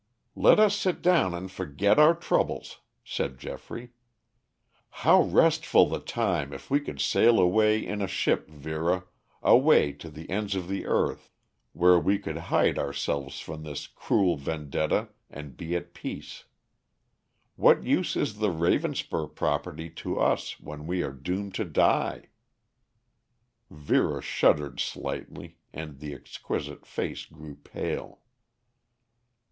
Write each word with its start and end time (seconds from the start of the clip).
"Let 0.35 0.59
us 0.59 0.75
sit 0.75 1.03
down 1.03 1.35
and 1.35 1.51
forget 1.51 1.99
our 1.99 2.15
troubles," 2.15 2.79
said 3.03 3.37
Geoffrey. 3.37 3.91
"How 5.05 5.21
restful 5.21 5.87
the 5.87 5.99
time 5.99 6.53
if 6.53 6.71
we 6.71 6.79
could 6.79 6.99
sail 6.99 7.39
away 7.39 7.85
in 7.85 8.01
a 8.01 8.07
ship, 8.07 8.49
Vera, 8.49 9.05
away 9.43 9.91
to 9.91 10.09
the 10.09 10.27
ends 10.27 10.55
of 10.55 10.67
the 10.67 10.87
earth, 10.87 11.29
where 11.73 11.99
we 11.99 12.17
could 12.17 12.37
hide 12.49 12.79
ourselves 12.79 13.39
from 13.39 13.61
this 13.61 13.85
cruel 13.85 14.37
vendetta 14.37 15.09
and 15.29 15.55
be 15.55 15.75
at 15.75 15.93
peace. 15.93 16.45
What 17.55 17.83
use 17.83 18.15
is 18.15 18.39
the 18.39 18.49
Ravenspur 18.49 19.35
property 19.35 19.91
to 20.01 20.19
us 20.19 20.59
when 20.59 20.87
we 20.87 21.03
are 21.03 21.13
doomed 21.13 21.53
to 21.53 21.63
die?" 21.63 22.29
Vera 23.69 24.19
shuddered 24.23 24.79
slightly 24.79 25.57
and 25.71 25.99
the 25.99 26.11
exquisite 26.15 26.87
face 26.87 27.27
grew 27.27 27.55
pale. 27.55 28.21